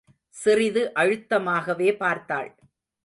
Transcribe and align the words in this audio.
சிறிது 0.29 0.91
அழுத்தமாகவே 0.95 1.97
பார்த்தாள். 1.97 2.49